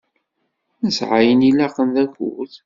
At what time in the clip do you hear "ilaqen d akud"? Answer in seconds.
1.49-2.53